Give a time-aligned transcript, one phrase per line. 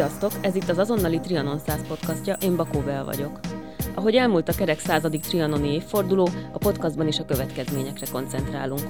[0.00, 0.32] Sziasztok!
[0.40, 3.40] Ez itt az azonnali Trianon 100 podcastja, én Bakó Bea vagyok.
[3.94, 8.80] Ahogy elmúlt a kerek századik trianoni évforduló, a podcastban is a következményekre koncentrálunk.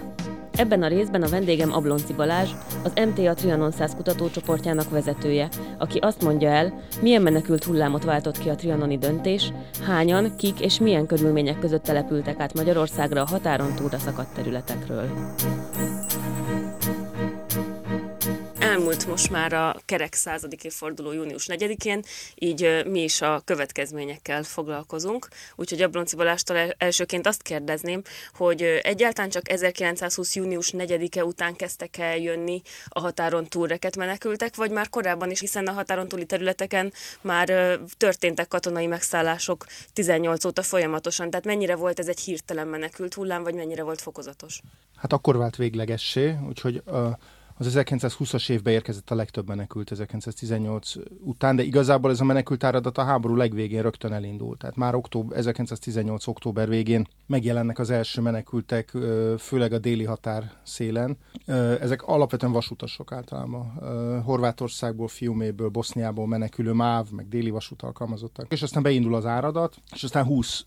[0.53, 2.51] Ebben a részben a vendégem Ablonci Balázs,
[2.85, 5.49] az MTA Trianon 100 kutatócsoportjának vezetője,
[5.79, 9.53] aki azt mondja el, milyen menekült hullámot váltott ki a trianoni döntés,
[9.87, 15.11] hányan, kik és milyen körülmények között települtek át Magyarországra a határon túlra szakadt területekről
[18.81, 22.03] elmúlt most már a kerek századik évforduló június 4-én,
[22.35, 25.29] így mi is a következményekkel foglalkozunk.
[25.57, 28.03] Úgyhogy Ablonci Balástól elsőként azt kérdezném,
[28.35, 30.37] hogy egyáltalán csak 1920.
[30.37, 35.67] június 4-e után kezdtek el jönni a határon túlreket menekültek, vagy már korábban is, hiszen
[35.67, 41.31] a határon túli területeken már történtek katonai megszállások 18 óta folyamatosan.
[41.31, 44.61] Tehát mennyire volt ez egy hirtelen menekült hullám, vagy mennyire volt fokozatos?
[44.97, 47.13] Hát akkor vált véglegessé, úgyhogy uh
[47.61, 52.99] az 1920-as évben érkezett a legtöbb menekült 1918 után, de igazából ez a menekült áradat
[52.99, 54.59] a háború legvégén rögtön elindult.
[54.59, 56.27] Tehát már október, 1918.
[56.27, 58.93] október végén megjelennek az első menekültek,
[59.39, 61.17] főleg a déli határ szélen.
[61.81, 63.73] Ezek alapvetően vasutasok általában.
[64.25, 68.53] Horvátországból, Fiuméből, Boszniából menekülő MÁV, meg déli vasút alkalmazottak.
[68.53, 70.67] És aztán beindul az áradat, és aztán 20,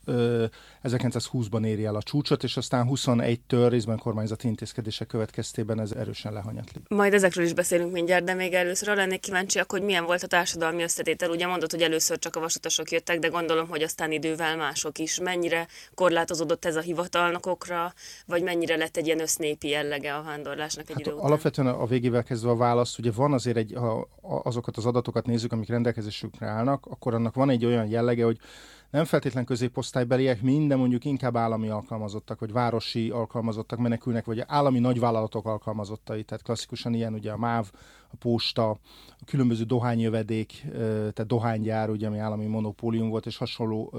[0.84, 6.82] 1920-ban éri el a csúcsot, és aztán 21-től részben kormányzati intézkedések következtében ez erősen lehanyatlik.
[6.88, 10.28] Majd ezekről is beszélünk mindjárt, de még először arra lennék kíváncsiak, hogy milyen volt a
[10.28, 11.30] társadalmi összetétel.
[11.30, 15.20] Ugye mondod, hogy először csak a vasutasok jöttek, de gondolom, hogy aztán idővel mások is.
[15.20, 17.94] Mennyire korlátozódott ez a hivatalnokokra,
[18.26, 21.26] vagy mennyire lett egy ilyen össznépi jellege a vándorlásnak egy hát idő után?
[21.26, 25.52] Alapvetően a végével kezdve a válasz, ugye van azért egy, ha azokat az adatokat nézzük,
[25.52, 28.38] amik rendelkezésünkre állnak, akkor annak van egy olyan jellege, hogy
[28.94, 35.46] nem feltétlen középosztálybeliek, minden mondjuk inkább állami alkalmazottak, vagy városi alkalmazottak menekülnek, vagy állami nagyvállalatok
[35.46, 37.72] alkalmazottai, tehát klasszikusan ilyen ugye a MÁV,
[38.12, 38.70] a posta,
[39.10, 43.94] a különböző dohányjövedék, tehát dohánygyár, ugye, ami állami monopólium volt, és hasonló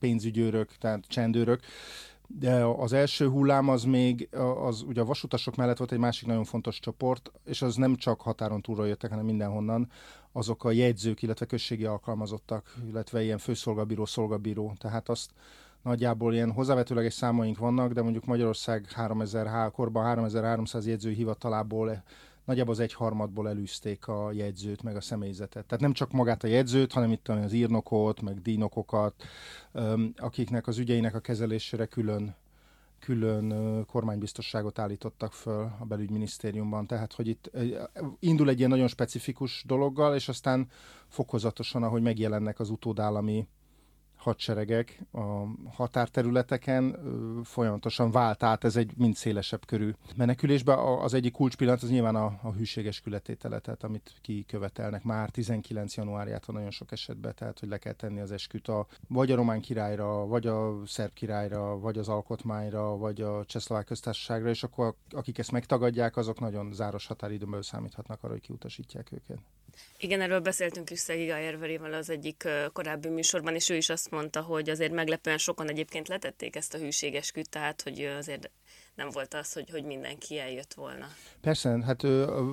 [0.00, 1.60] pénzügyőrök, tehát csendőrök,
[2.38, 4.28] de az első hullám az még,
[4.64, 8.20] az ugye a vasutasok mellett volt egy másik nagyon fontos csoport, és az nem csak
[8.20, 9.90] határon túlról jöttek, hanem mindenhonnan,
[10.32, 15.30] azok a jegyzők, illetve községi alkalmazottak, illetve ilyen főszolgabíró, szolgabíró, tehát azt
[15.82, 22.02] nagyjából ilyen hozzávetőleges számaink vannak, de mondjuk Magyarország 3000, korban 3300 jegyző hivatalából
[22.52, 25.66] nagyjából az egy harmadból elűzték a jegyzőt, meg a személyzetet.
[25.66, 29.14] Tehát nem csak magát a jegyzőt, hanem itt az írnokot, meg dínokokat,
[30.16, 32.34] akiknek az ügyeinek a kezelésére külön
[32.98, 36.86] külön kormánybiztosságot állítottak föl a belügyminisztériumban.
[36.86, 37.50] Tehát, hogy itt
[38.18, 40.68] indul egy ilyen nagyon specifikus dologgal, és aztán
[41.08, 43.46] fokozatosan, ahogy megjelennek az utódállami
[44.22, 46.96] hadseregek a határterületeken
[47.44, 50.74] folyamatosan vált át, ez egy mind szélesebb körű menekülésbe.
[51.02, 56.70] Az egyik kulcspillanat az nyilván a, a hűségesületétele, tehát amit kikövetelnek már 19 januárjától nagyon
[56.70, 60.46] sok esetben, tehát hogy le kell tenni az esküt a, vagy a román királyra, vagy
[60.46, 66.16] a szerb királyra, vagy az alkotmányra, vagy a csehszlovák köztársaságra, és akkor akik ezt megtagadják,
[66.16, 69.38] azok nagyon záros határidőből számíthatnak arra, hogy kiutasítják őket.
[69.98, 74.40] Igen, erről beszéltünk is Szegi Gájerverével az egyik korábbi műsorban, és ő is azt mondta,
[74.40, 78.50] hogy azért meglepően sokan egyébként letették ezt a hűségesküt, tehát hogy azért
[78.94, 81.06] nem volt az, hogy, hogy mindenki eljött volna.
[81.40, 82.06] Persze, hát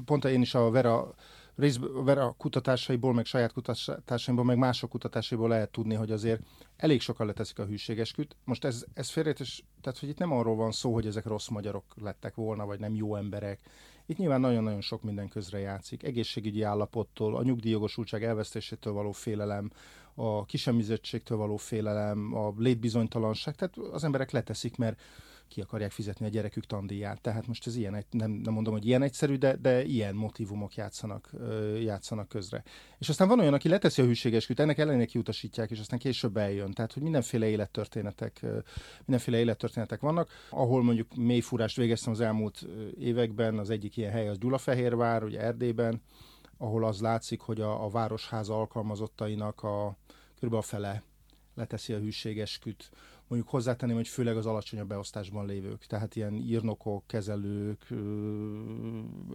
[0.06, 1.16] pont én is a Vera
[1.60, 6.42] részben Vera kutatásaiból, meg saját kutatásaimból, meg mások kutatásaiból lehet tudni, hogy azért
[6.78, 8.36] elég sokan leteszik a hűségesküt.
[8.44, 11.86] Most ez, ez félrejtés, tehát hogy itt nem arról van szó, hogy ezek rossz magyarok
[12.02, 13.60] lettek volna, vagy nem jó emberek.
[14.10, 16.04] Itt nyilván nagyon-nagyon sok minden közre játszik.
[16.04, 19.72] Egészségügyi állapottól, a nyugdíjjogosultság elvesztésétől való félelem,
[20.16, 25.02] a kisemizettségtől való félelem, a létbizonytalanság, tehát az emberek leteszik, mert
[25.50, 27.22] ki akarják fizetni a gyerekük tandíját.
[27.22, 31.30] Tehát most ez ilyen, nem, nem mondom, hogy ilyen egyszerű, de, de ilyen motivumok játszanak,
[31.82, 32.64] játszanak közre.
[32.98, 36.72] És aztán van olyan, aki leteszi a hűségesküt, ennek ellenére kiutasítják, és aztán később eljön.
[36.72, 38.46] Tehát, hogy mindenféle élettörténetek,
[39.06, 42.68] mindenféle élettörténetek vannak, ahol mondjuk mélyfúrást végeztem az elmúlt
[43.00, 46.02] években, az egyik ilyen hely az Gyulafehérvár, ugye Erdélyben,
[46.58, 49.98] ahol az látszik, hogy a, a városháza alkalmazottainak a
[50.42, 50.54] kb.
[50.54, 51.04] a fele
[51.56, 52.90] leteszi a hűségesküt
[53.30, 57.88] mondjuk hozzátenném, hogy főleg az alacsonyabb beosztásban lévők, tehát ilyen írnokok, kezelők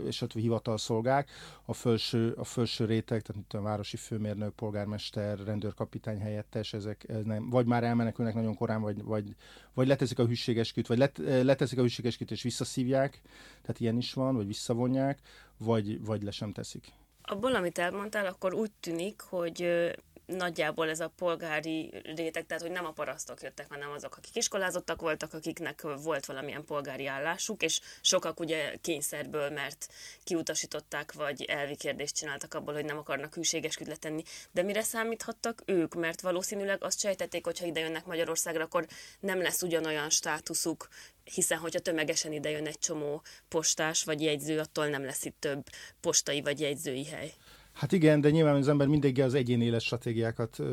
[0.06, 1.31] és a hivatalszolgák,
[1.64, 7.67] a felső, a felső réteg, tehát a városi főmérnök, polgármester, rendőrkapitány helyettes, ezek nem, vagy
[7.67, 9.35] már elmenekülnek nagyon korán, vagy, vagy,
[9.75, 13.20] vagy leteszik a hűségesküt, vagy let, leteszik a hűségesküt és visszaszívják,
[13.61, 15.19] tehát ilyen is van, vagy visszavonják,
[15.58, 16.93] vagy, vagy le sem teszik.
[17.23, 19.91] Abból, amit elmondtál, akkor úgy tűnik, hogy
[20.26, 25.00] nagyjából ez a polgári réteg, tehát hogy nem a parasztok jöttek, hanem azok, akik iskolázottak
[25.00, 29.88] voltak, akiknek volt valamilyen polgári állásuk, és sokak ugye kényszerből, mert
[30.23, 34.23] kiutasították, vagy elvi kérdést csináltak abból, hogy nem akarnak hűséges tenni.
[34.50, 35.94] De mire számíthattak ők?
[35.94, 38.87] Mert valószínűleg azt sejtették, hogy ha ide jönnek Magyarországra, akkor
[39.20, 40.88] nem lesz ugyanolyan státuszuk,
[41.25, 45.67] hiszen hogyha tömegesen ide jön egy csomó postás vagy jegyző, attól nem lesz itt több
[46.00, 47.32] postai vagy jegyzői hely.
[47.75, 50.65] Hát igen, de nyilván az ember mindig az egyéni éles stratégiákat ö,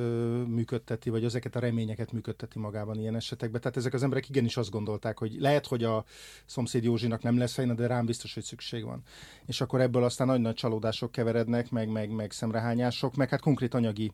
[0.47, 3.61] működteti, vagy ezeket a reményeket működteti magában ilyen esetekben.
[3.61, 6.05] Tehát ezek az emberek igenis azt gondolták, hogy lehet, hogy a
[6.45, 9.01] szomszéd Józsinak nem lesz fejna, de rám biztos, hogy szükség van.
[9.45, 14.11] És akkor ebből aztán nagy-nagy csalódások keverednek, meg, meg, meg szemrehányások, meg hát konkrét anyagi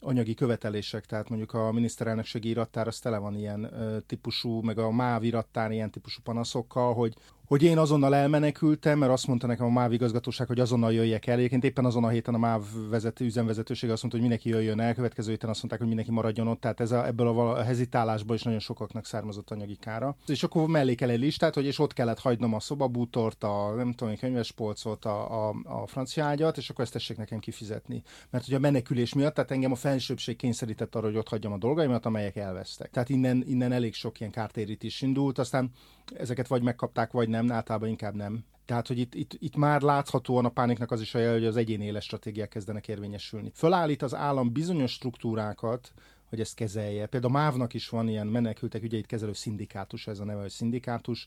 [0.00, 4.90] anyagi követelések, tehát mondjuk a miniszterelnökségi irattár az tele van ilyen ö, típusú, meg a
[4.90, 7.14] MÁV irattár ilyen típusú panaszokkal, hogy
[7.46, 11.38] hogy én azonnal elmenekültem, mert azt mondta nekem a MÁV igazgatóság, hogy azonnal jöjjek el.
[11.38, 14.94] Egyébként éppen azon a héten a MÁV vezető, üzemvezetőség azt mondta, hogy mindenki jöjjön el,
[14.94, 18.36] következő héten azt mondták, hogy mindenki maradjon ott, tehát ez a, ebből a, a hezitálásból
[18.36, 20.16] is nagyon sokaknak származott anyagi kára.
[20.26, 23.92] És akkor mellé kell egy listát, hogy és ott kellett hagynom a szobabútort, a nem
[23.92, 28.02] tudom, a könyvespolcot, a, a, a francia ágyat, és akkor ezt tessék nekem kifizetni.
[28.30, 31.58] Mert ugye a menekülés miatt, tehát engem a felsőbbség kényszerített arra, hogy ott hagyjam a
[31.58, 32.90] dolgaimat, amelyek elvesztek.
[32.90, 35.70] Tehát innen, innen elég sok ilyen kártérítés indult, aztán
[36.16, 38.44] ezeket vagy megkapták, vagy nem, általában inkább nem.
[38.64, 41.56] Tehát, hogy itt, itt, itt már láthatóan a pániknak az is a jel, hogy az
[41.56, 43.50] egyéni éles stratégiák kezdenek érvényesülni.
[43.54, 45.92] Fölállít az állam bizonyos struktúrákat,
[46.28, 47.06] hogy ezt kezelje.
[47.06, 51.26] Például a MÁV-nak is van ilyen menekültek ügyeit kezelő szindikátus, ez a neve, hogy szindikátus,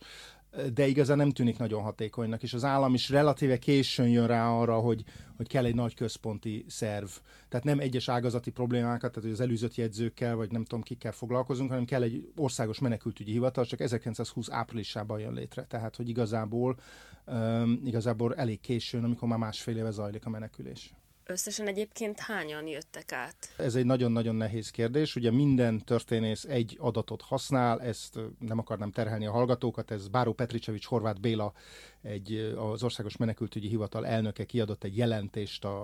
[0.73, 4.79] de igazán nem tűnik nagyon hatékonynak, és az állam is relatíve későn jön rá arra,
[4.79, 5.03] hogy,
[5.37, 7.07] hogy kell egy nagy központi szerv.
[7.49, 11.69] Tehát nem egyes ágazati problémákat, tehát hogy az előzött jegyzőkkel, vagy nem tudom kikkel foglalkozunk,
[11.69, 15.63] hanem kell egy országos menekültügyi hivatal, csak 1920 áprilisában jön létre.
[15.63, 16.79] Tehát, hogy igazából,
[17.27, 20.93] um, igazából elég későn, amikor már másfél éve zajlik a menekülés.
[21.29, 23.53] Összesen egyébként hányan jöttek át?
[23.57, 25.15] Ez egy nagyon-nagyon nehéz kérdés.
[25.15, 30.85] Ugye minden történész egy adatot használ, ezt nem akarnám terhelni a hallgatókat, ez Báró Petricevics
[30.85, 31.53] Horváth Béla,
[32.01, 35.81] egy, az Országos Menekültügyi Hivatal elnöke kiadott egy jelentést a,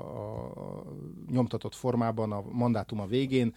[0.77, 0.83] a
[1.31, 3.55] nyomtatott formában a mandátuma végén,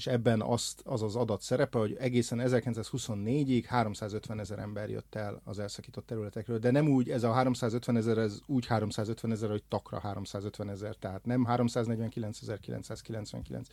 [0.00, 5.40] és ebben azt, az az adat szerepe, hogy egészen 1924-ig 350 ezer ember jött el
[5.44, 9.62] az elszakított területekről, de nem úgy, ez a 350 ezer, ez úgy 350 ezer, hogy
[9.68, 13.64] takra 350 ezer, tehát nem 349.999,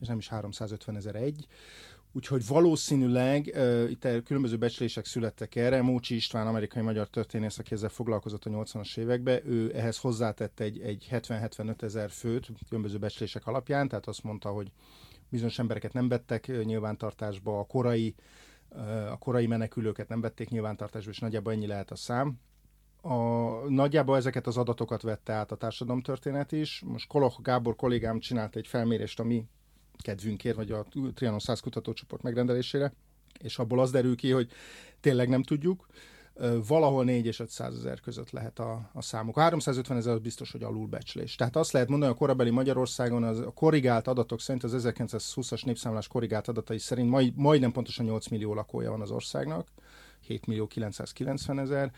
[0.00, 1.46] és nem is 350 ezer egy.
[2.12, 5.82] Úgyhogy valószínűleg uh, itt különböző becslések születtek erre.
[5.82, 10.80] Mócsi István, amerikai magyar történész, aki ezzel foglalkozott a 80-as években, ő ehhez hozzátett egy,
[10.80, 14.72] egy 70-75 ezer főt különböző becslések alapján, tehát azt mondta, hogy
[15.28, 18.14] bizonyos embereket nem vettek nyilvántartásba, a korai,
[19.10, 22.38] a korai menekülőket nem vették nyilvántartásba, és nagyjából ennyi lehet a szám.
[23.02, 23.14] A,
[23.68, 26.82] nagyjából ezeket az adatokat vette át a társadalomtörténet is.
[26.86, 29.46] Most Koloch Gábor kollégám csinált egy felmérést a mi
[29.98, 32.92] kedvünkért, vagy a Trianon 100 kutatócsoport megrendelésére,
[33.38, 34.50] és abból az derül ki, hogy
[35.00, 35.86] tényleg nem tudjuk
[36.66, 39.36] valahol 4 és 500 ezer között lehet a, a számuk.
[39.36, 41.34] A 350 ezer az biztos, hogy alulbecslés.
[41.34, 46.08] Tehát azt lehet mondani, a korabeli Magyarországon az, a korrigált adatok szerint az 1920-as népszámlás
[46.08, 49.68] korrigált adatai szerint majd, majdnem pontosan 8 millió lakója van az országnak,
[50.20, 51.92] 7 millió 990 ezer.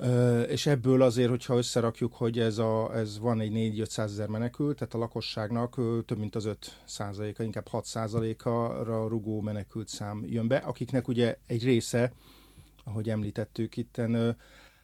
[0.00, 4.78] Uh, és ebből azért, hogyha összerakjuk, hogy ez, a, ez van egy 4-500 ezer menekült,
[4.78, 10.24] tehát a lakosságnak uh, több mint az 5 százaléka, inkább 6 százaléka rugó menekült szám
[10.26, 12.12] jön be, akiknek ugye egy része
[12.88, 14.36] ahogy említettük itten,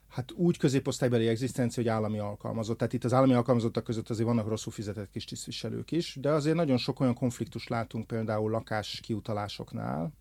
[0.09, 2.79] hát úgy középosztálybeli egzisztencia, hogy állami alkalmazott.
[2.79, 6.57] Tehát itt az állami alkalmazottak között azért vannak rosszul fizetett kis tisztviselők is, de azért
[6.57, 10.13] nagyon sok olyan konfliktus látunk például lakás kiutalásoknál,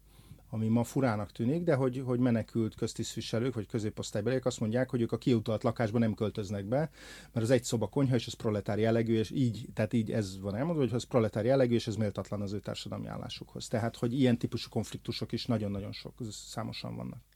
[0.49, 5.11] ami ma furának tűnik, de hogy, hogy menekült köztisztviselők vagy középosztálybeliek azt mondják, hogy ők
[5.11, 6.89] a kiutalt lakásba nem költöznek be,
[7.31, 10.55] mert az egy szoba konyha, és az proletár jellegű, és így, tehát így ez van
[10.55, 13.67] elmondva, hogy az proletár jellegű, és ez méltatlan az ő társadalmi állásukhoz.
[13.67, 17.32] Tehát, hogy ilyen típusú konfliktusok is nagyon-nagyon sok, számosan vannak.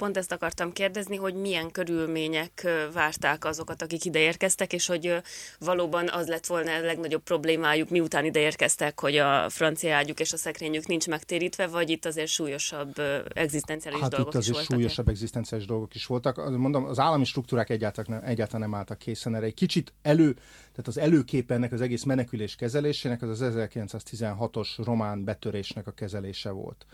[0.00, 5.22] Pont ezt akartam kérdezni, hogy milyen körülmények várták azokat, akik ide érkeztek, és hogy
[5.58, 10.32] valóban az lett volna a legnagyobb problémájuk, miután ide érkeztek, hogy a francia ágyuk és
[10.32, 12.94] a szekrényük nincs megtérítve, vagy itt azért súlyosabb
[13.32, 14.76] egzisztenciális hát dolgok itt azért is voltak?
[14.76, 16.56] súlyosabb egzisztenciális dolgok is voltak.
[16.56, 19.46] Mondom, az állami struktúrák egyáltalán nem, egyáltalán nem álltak készen erre.
[19.46, 20.32] Egy kicsit elő,
[20.70, 26.50] tehát az előképe ennek az egész menekülés kezelésének az az 1916-os román betörésnek a kezelése
[26.50, 26.86] volt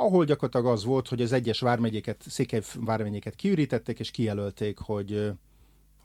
[0.00, 5.32] ahol gyakorlatilag az volt, hogy az egyes vármegyéket, székely vármegyéket kiürítették, és kijelölték, hogy,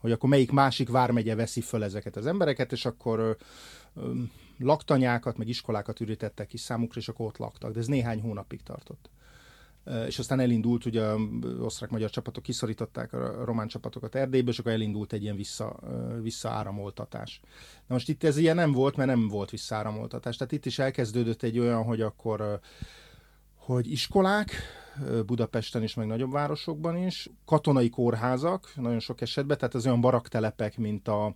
[0.00, 3.36] hogy akkor melyik másik vármegye veszi föl ezeket az embereket, és akkor
[4.58, 7.72] laktanyákat, meg iskolákat ürítettek ki számukra, és akkor ott laktak.
[7.72, 9.10] De ez néhány hónapig tartott.
[10.06, 11.04] és aztán elindult, ugye
[11.60, 15.76] osztrák-magyar csapatok kiszorították a román csapatokat Erdélyből, és akkor elindult egy ilyen vissza,
[16.22, 17.40] visszaáramoltatás.
[17.86, 20.36] Na most itt ez ilyen nem volt, mert nem volt visszaáramoltatás.
[20.36, 22.60] Tehát itt is elkezdődött egy olyan, hogy akkor
[23.64, 24.50] hogy iskolák,
[25.26, 30.78] Budapesten is, meg nagyobb városokban is, katonai kórházak, nagyon sok esetben, tehát az olyan baraktelepek,
[30.78, 31.34] mint a,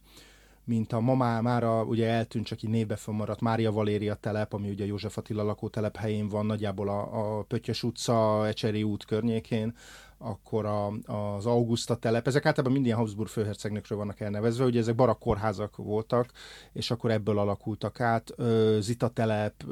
[0.64, 4.68] mint a ma már, a, ugye eltűnt, csak így névbe fönnmaradt Mária Valéria telep, ami
[4.68, 9.75] ugye József Attila lakótelep helyén van, nagyjából a, a Pöttyös utca, Ecseri út környékén,
[10.18, 14.94] akkor a, az Augusta telep, ezek általában mind ilyen Habsburg főhercegnökről vannak elnevezve, ugye ezek
[14.94, 16.30] barakkorházak voltak,
[16.73, 18.35] és akkor ebből alakultak át.
[18.78, 19.64] Zita telep,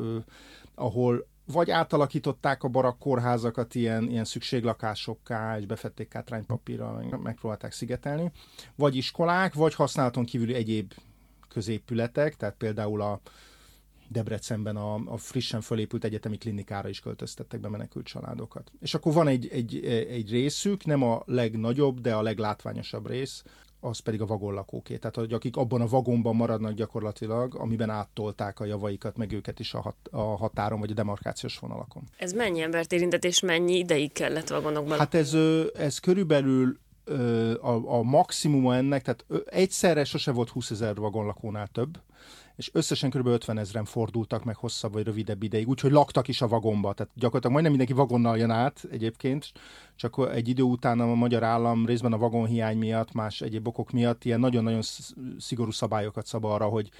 [0.74, 8.32] ahol vagy átalakították a barak kórházakat ilyen, ilyen szükséglakásokká, és befették kátránypapírral, megpróbálták szigetelni,
[8.74, 10.92] vagy iskolák, vagy használaton kívüli egyéb
[11.48, 13.20] középületek, tehát például a
[14.08, 18.72] Debrecenben a, a frissen fölépült egyetemi klinikára is költöztettek be menekült családokat.
[18.80, 23.42] És akkor van egy, egy, egy részük, nem a legnagyobb, de a leglátványosabb rész,
[23.86, 24.96] az pedig a vagonlakóké.
[24.96, 29.74] Tehát hogy akik abban a vagonban maradnak gyakorlatilag, amiben áttolták a javaikat, meg őket is
[29.74, 32.02] a, hat, a határon vagy a demarkációs vonalakon.
[32.18, 34.98] Ez mennyi embert érintett, és mennyi ideig kellett vagonokban?
[34.98, 35.36] Hát ez,
[35.74, 36.78] ez körülbelül
[37.60, 41.98] a, a maximuma ennek, tehát egyszerre sose volt 20 ezer vagonlakónál több,
[42.56, 43.26] és összesen kb.
[43.26, 46.92] 50 ezeren fordultak meg hosszabb vagy rövidebb ideig, úgyhogy laktak is a vagomba.
[46.92, 49.52] Tehát gyakorlatilag majdnem mindenki vagonnal jön át egyébként,
[49.96, 54.24] csak egy idő után a magyar állam részben a vagonhiány miatt, más egyéb okok miatt
[54.24, 54.80] ilyen nagyon-nagyon
[55.38, 56.90] szigorú szabályokat szab arra, hogy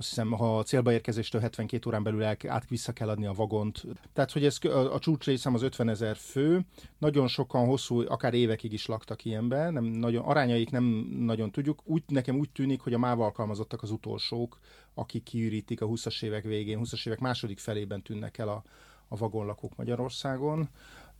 [0.00, 3.32] azt hiszem, ha a célba érkezéstől 72 órán belül el, át vissza kell adni a
[3.32, 3.86] vagont.
[4.12, 6.64] Tehát, hogy ez a, a csúcs részem az 50 ezer fő,
[6.98, 10.84] nagyon sokan hosszú, akár évekig is laktak ilyenben, nem nagyon, arányaik nem
[11.18, 11.80] nagyon tudjuk.
[11.84, 14.58] Úgy, nekem úgy tűnik, hogy a MÁV alkalmazottak az utolsók,
[14.94, 18.62] akik kiürítik a 20-as évek végén, 20-as évek második felében tűnnek el a,
[19.08, 20.68] a vagonlakók Magyarországon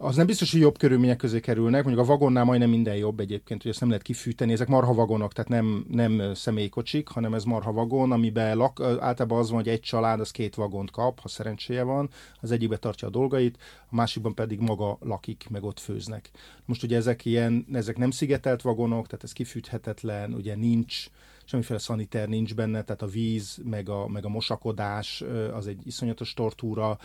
[0.03, 3.63] az nem biztos, hogy jobb körülmények közé kerülnek, mondjuk a vagonnál majdnem minden jobb egyébként,
[3.63, 7.73] hogy ezt nem lehet kifűteni, ezek marha vagonok, tehát nem, nem személykocsik, hanem ez marha
[7.73, 11.83] vagon, amiben lak, általában az van, hogy egy család az két vagont kap, ha szerencséje
[11.83, 13.59] van, az egyikbe tartja a dolgait,
[13.91, 16.31] a másikban pedig maga lakik, meg ott főznek.
[16.65, 21.07] Most ugye ezek ilyen, ezek nem szigetelt vagonok, tehát ez kifűthetetlen, ugye nincs,
[21.45, 26.35] semmiféle szaniter nincs benne, tehát a víz, meg a, meg a mosakodás az egy iszonyatos
[26.35, 26.99] tortúra,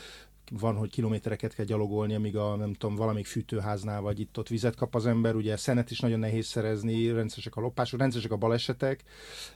[0.52, 4.76] van, hogy kilométereket kell gyalogolni, amíg a, nem tudom, valamelyik fűtőháznál vagy itt ott vizet
[4.76, 5.36] kap az ember.
[5.36, 9.04] Ugye szenet is nagyon nehéz szerezni, rendszeresek a lopások, rendszeresek a balesetek.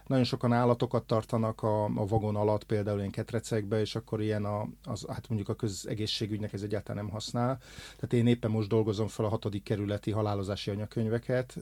[0.08, 4.68] Nagyon sokan állatokat tartanak a, a vagon alatt, például ilyen ketrecekbe, és akkor ilyen a,
[4.84, 7.58] az, hát mondjuk a közegészségügynek ez egyáltalán nem használ.
[7.96, 11.58] Tehát én éppen most dolgozom fel a hatodik kerületi halálozási anyakönyveket,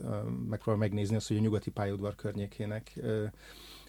[0.50, 3.00] megpróbálom megnézni azt, hogy a nyugati pályaudvar környékének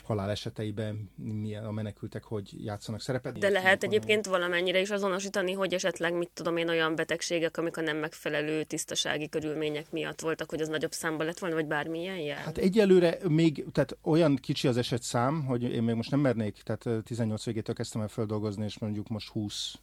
[0.08, 3.38] haláleseteiben milyen a menekültek, hogy játszanak szerepet.
[3.38, 7.80] De lehet egyébként valamennyire is azonosítani, hogy esetleg mit tudom én olyan betegségek, amik a
[7.80, 12.36] nem megfelelő tisztasági körülmények miatt voltak, hogy az nagyobb számban lett volna, vagy bármilyen jel?
[12.36, 16.62] Hát egyelőre még, tehát olyan kicsi az eset szám, hogy én még most nem mernék,
[16.64, 19.74] tehát 18 végétől kezdtem el földolgozni, és mondjuk most 20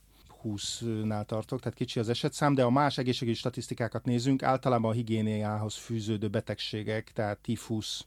[0.44, 5.76] 20-nál tartok, tehát kicsi az esetszám, de a más egészségügyi statisztikákat nézünk, általában a higiéniához
[5.76, 8.06] fűződő betegségek, tehát tifusz,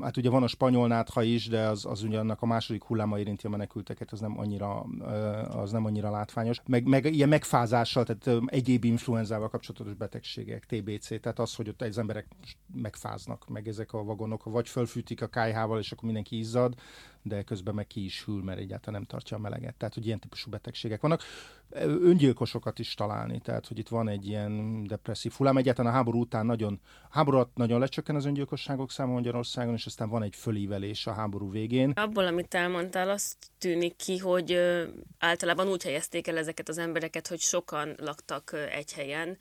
[0.00, 3.18] Hát ugye van a spanyol nátha is, de az, az ugye annak a második hulláma
[3.18, 4.80] érinti a menekülteket, az nem annyira,
[5.50, 6.60] az nem annyira látványos.
[6.66, 11.98] Meg, meg ilyen megfázással, tehát egyéb influenzával kapcsolatos betegségek, TBC, tehát az, hogy ott az
[11.98, 12.26] emberek
[12.74, 16.74] megfáznak, meg ezek a vagonok, vagy fölfűtik a kájhával, és akkor mindenki izzad,
[17.22, 19.74] de közben meg ki is hűl, mert egyáltalán nem tartja a meleget.
[19.74, 21.22] Tehát, hogy ilyen típusú betegségek vannak.
[21.84, 25.56] Öngyilkosokat is találni, tehát, hogy itt van egy ilyen depresszív hullám.
[25.56, 29.86] Egyáltalán a háború után nagyon, a háború alatt nagyon lecsökken az öngyilkosságok száma Magyarországon, és
[29.86, 31.90] aztán van egy fölívelés a háború végén.
[31.90, 34.58] Abból, amit elmondtál, azt tűnik ki, hogy
[35.18, 39.36] általában úgy helyezték el ezeket az embereket, hogy sokan laktak egy helyen,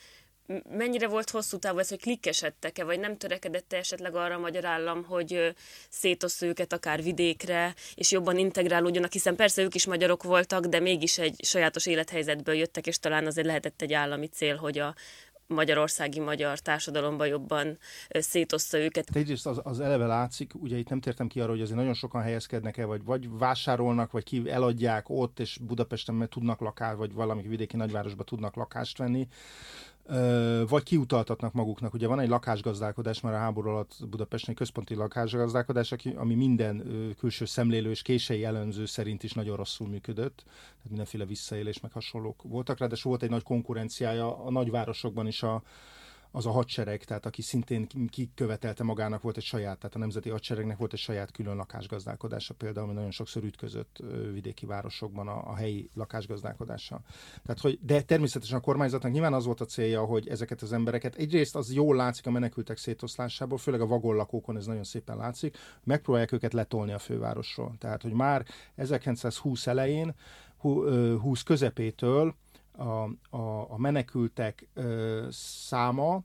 [0.69, 5.03] mennyire volt hosszú távú ez, hogy klikkesedtek-e, vagy nem törekedett esetleg arra a magyar állam,
[5.03, 5.55] hogy
[5.89, 11.17] szétosz őket akár vidékre, és jobban integrálódjanak, hiszen persze ők is magyarok voltak, de mégis
[11.17, 14.95] egy sajátos élethelyzetből jöttek, és talán azért lehetett egy állami cél, hogy a
[15.49, 17.77] magyarországi magyar társadalomban jobban
[18.09, 19.15] szétoszta őket.
[19.15, 22.21] Egyrészt az, az eleve látszik, ugye itt nem tértem ki arra, hogy azért nagyon sokan
[22.21, 27.13] helyezkednek el, vagy, vagy vásárolnak, vagy ki eladják ott, és Budapesten mert tudnak lakást, vagy
[27.13, 29.27] valami vidéki nagyvárosban tudnak lakást venni
[30.67, 31.93] vagy kiutaltatnak maguknak.
[31.93, 36.83] Ugye van egy lakásgazdálkodás, már a háború alatt Budapesten központi lakásgazdálkodás, ami minden
[37.17, 40.43] külső szemlélő és kései jellemző szerint is nagyon rosszul működött.
[40.45, 45.63] Tehát mindenféle visszaélés meg hasonlók voltak de volt egy nagy konkurenciája a nagyvárosokban is a,
[46.31, 50.77] az a hadsereg, tehát aki szintén kikövetelte magának volt egy saját, tehát a nemzeti hadseregnek
[50.77, 55.89] volt egy saját külön lakásgazdálkodása például, ami nagyon sokszor ütközött vidéki városokban a, a helyi
[55.93, 57.01] lakásgazdálkodással.
[57.43, 61.15] Tehát, hogy, de természetesen a kormányzatnak nyilván az volt a célja, hogy ezeket az embereket,
[61.15, 66.31] egyrészt az jól látszik a menekültek szétoszlásából, főleg a vagonlakókon ez nagyon szépen látszik, megpróbálják
[66.31, 67.75] őket letolni a fővárosról.
[67.77, 68.45] Tehát, hogy már
[68.75, 70.15] 1920 elején,
[71.21, 72.35] 20 közepétől
[72.79, 76.23] a, a, a menekültek ö, száma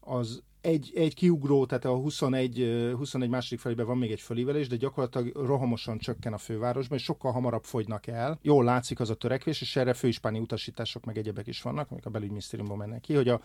[0.00, 4.76] az egy, egy kiugró, tehát a 21, 21 második felében van még egy fölívelés, de
[4.76, 8.38] gyakorlatilag rohamosan csökken a fővárosban, és sokkal hamarabb fogynak el.
[8.42, 12.10] Jól látszik az a törekvés, és erre főispáni utasítások meg egyebek is vannak, amik a
[12.10, 13.40] belügyminisztériumban mennek ki, hogy a,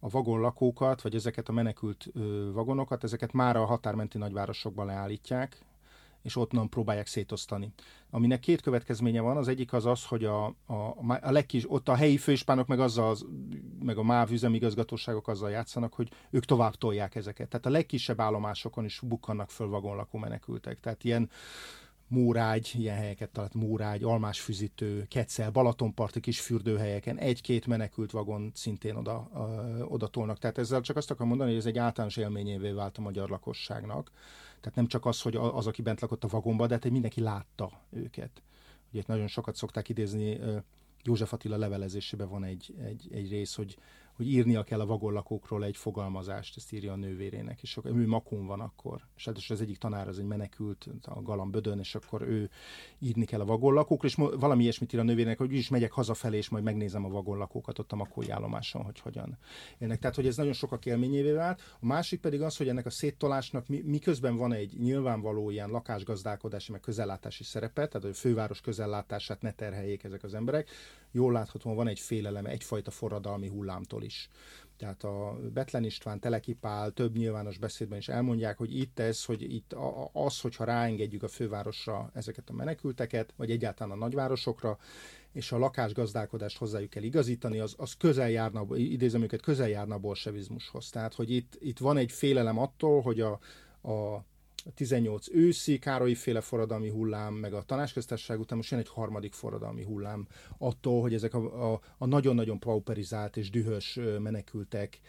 [0.00, 5.58] a vagonlakókat, vagy ezeket a menekült ö, vagonokat, ezeket már a határmenti nagyvárosokban leállítják,
[6.26, 7.72] és ott nem próbálják szétosztani.
[8.10, 11.94] Aminek két következménye van, az egyik az az, hogy a, a, a legkis, ott a
[11.94, 13.16] helyi főispánok meg, azzal,
[13.82, 17.48] meg a MÁV üzemigazgatóságok azzal játszanak, hogy ők tovább tolják ezeket.
[17.48, 20.80] Tehát a legkisebb állomásokon is bukkannak föl vagonlakó menekültek.
[20.80, 21.30] Tehát ilyen
[22.08, 29.30] Mórágy, ilyen helyeket talált, Mórágy, Almásfüzítő, Kecel, Balatonparti kis fürdőhelyeken egy-két menekült vagon szintén oda,
[29.34, 30.38] ö, oda tolnak.
[30.38, 34.10] Tehát ezzel csak azt akarom mondani, hogy ez egy általános élményévé vált a magyar lakosságnak.
[34.66, 37.70] Tehát nem csak az, hogy az, aki bent lakott a vagonba, de hát mindenki látta
[37.90, 38.42] őket.
[38.90, 40.38] Ugye itt nagyon sokat szokták idézni,
[41.02, 43.78] József Attila levelezésében van egy, egy, egy rész, hogy
[44.16, 48.46] hogy írnia kell a vagonlakókról egy fogalmazást, ezt írja a nővérének, és akkor ő makon
[48.46, 52.50] van akkor, és hát az egyik tanár az egy menekült a Galambödön, és akkor ő
[52.98, 56.48] írni kell a vagonlakókról, és valami ilyesmit ír a nővérének, hogy is megyek hazafelé, és
[56.48, 59.38] majd megnézem a vagonlakókat ott a makói állomáson, hogy hogyan
[59.78, 59.98] élnek.
[59.98, 61.76] Tehát, hogy ez nagyon sokak élményévé vált.
[61.80, 66.80] A másik pedig az, hogy ennek a széttolásnak miközben van egy nyilvánvaló ilyen lakásgazdálkodási, meg
[66.80, 70.68] közellátási szerepe, tehát hogy a főváros közellátását ne terheljék ezek az emberek,
[71.16, 74.28] jól láthatóan van egy félelem, egyfajta forradalmi hullámtól is.
[74.76, 79.74] Tehát a Betlen István, Telekipál több nyilvános beszédben is elmondják, hogy itt ez, hogy itt
[80.12, 84.78] az, hogyha ráengedjük a fővárosra ezeket a menekülteket, vagy egyáltalán a nagyvárosokra,
[85.32, 89.98] és a lakásgazdálkodást hozzájuk kell igazítani, az, az közel járna, idézem őket, közel járna a
[89.98, 90.90] bolsevizmushoz.
[90.90, 93.38] Tehát, hogy itt, itt van egy félelem attól, hogy a,
[93.82, 94.24] a
[94.74, 99.84] 18 őszi Károlyi féle forradalmi hullám, meg a tanácsköztársaság után most jön egy harmadik forradalmi
[99.84, 100.26] hullám
[100.58, 105.00] attól, hogy ezek a, a, a nagyon-nagyon pauperizált és dühös menekültek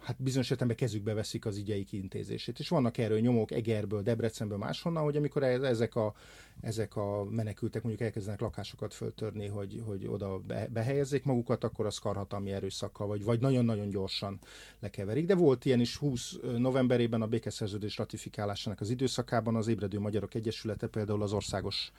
[0.00, 2.58] hát bizonyos értelemben kezükbe veszik az ügyeik intézését.
[2.58, 6.14] És vannak erről nyomok Egerből, Debrecenből, máshonnan, hogy amikor ezek a,
[6.60, 12.52] ezek a menekültek mondjuk elkezdenek lakásokat föltörni, hogy, hogy oda behelyezzék magukat, akkor az karhatalmi
[12.52, 14.38] erőszakkal, vagy, vagy nagyon-nagyon gyorsan
[14.80, 15.26] lekeverik.
[15.26, 20.86] De volt ilyen is 20 novemberében a békeszerződés ratifikálásának az időszakában az Ébredő Magyarok Egyesülete
[20.86, 21.92] például az országos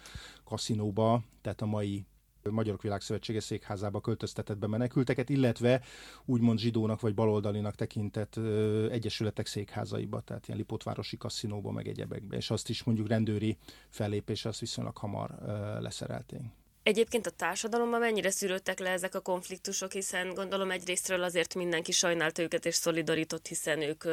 [0.44, 2.06] kaszinóba, tehát a mai
[2.50, 5.82] Magyarok Világszövetsége székházába költöztetett be menekülteket, illetve
[6.26, 8.36] úgymond zsidónak vagy baloldalinak tekintett
[8.90, 13.58] egyesületek székházaiba, tehát ilyen Lipótvárosi kaszinóba, meg egyebekbe, és azt is mondjuk rendőri
[13.90, 15.36] fellépés, azt viszonylag hamar
[15.80, 16.42] leszerelték.
[16.88, 22.42] Egyébként a társadalomban mennyire szűrődtek le ezek a konfliktusok, hiszen gondolom egyrésztről azért mindenki sajnálta
[22.42, 24.04] őket és szolidarított, hiszen ők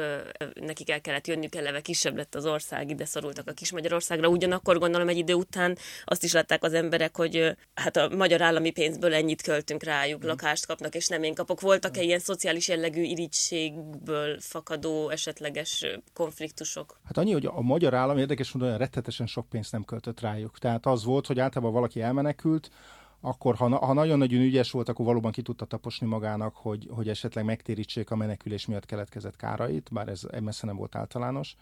[0.53, 4.27] nekik el kellett jönniük eleve, kisebb lett az ország, ide szorultak a kis Magyarországra.
[4.27, 8.71] Ugyanakkor gondolom egy idő után azt is látták az emberek, hogy hát a magyar állami
[8.71, 10.27] pénzből ennyit költünk rájuk, mm.
[10.27, 11.61] lakást kapnak, és nem én kapok.
[11.61, 12.03] Voltak-e mm.
[12.03, 16.99] ilyen szociális jellegű irigységből fakadó esetleges konfliktusok?
[17.03, 20.59] Hát annyi, hogy a magyar állam érdekes módon olyan rettetesen sok pénzt nem költött rájuk.
[20.59, 22.63] Tehát az volt, hogy általában valaki elmenekült,
[23.21, 27.45] akkor ha, ha nagyon-nagyon ügyes volt, akkor valóban ki tudta taposni magának, hogy, hogy esetleg
[27.45, 31.55] megtérítsék a menekülés miatt keletkezett kárait, bár ez messze nem volt általános.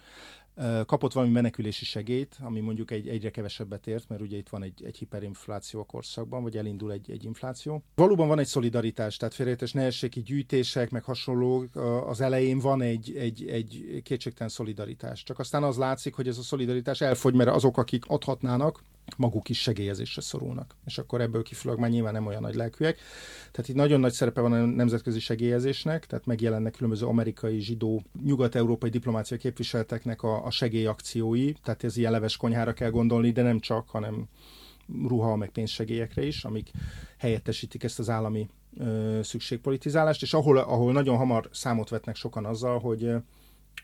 [0.86, 4.84] Kapott valami menekülési segélyt, ami mondjuk egy, egyre kevesebbet ért, mert ugye itt van egy,
[4.86, 7.84] egy hiperinfláció a korszakban, vagy elindul egy, egy infláció.
[7.96, 11.66] Valóban van egy szolidaritás, tehát félreértés nehézségi gyűjtések, meg hasonló,
[12.08, 15.24] az elején van egy, egy, egy kétségtelen szolidaritás.
[15.24, 18.84] Csak aztán az látszik, hogy ez a szolidaritás elfogy, mert azok, akik adhatnának,
[19.18, 20.76] maguk is segélyezésre szorulnak.
[20.86, 23.00] És akkor ebből kifolyólag már nyilván nem olyan nagy lelkűek.
[23.52, 28.90] Tehát itt nagyon nagy szerepe van a nemzetközi segélyezésnek, tehát megjelennek különböző amerikai, zsidó, nyugat-európai
[28.90, 33.90] diplomáciai képviselteknek a, a segélyakciói, tehát ez ilyen leves konyhára kell gondolni, de nem csak,
[33.90, 34.28] hanem
[35.08, 36.72] ruha, meg pénzsegélyekre is, amik
[37.18, 42.80] helyettesítik ezt az állami ö, szükségpolitizálást, és ahol, ahol nagyon hamar számot vetnek sokan azzal,
[42.80, 43.16] hogy